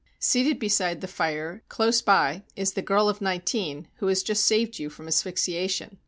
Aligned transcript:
Seated 0.17 0.57
beside 0.57 0.99
the 1.01 1.07
fire 1.07 1.61
close 1.69 2.01
by 2.01 2.41
is 2.55 2.73
the 2.73 2.81
girl 2.81 3.07
of 3.07 3.21
nineteen 3.21 3.87
who 3.97 4.07
has 4.07 4.23
just 4.23 4.43
saved 4.45 4.79
you 4.79 4.89
from 4.89 5.07
asphyxiation. 5.07 5.99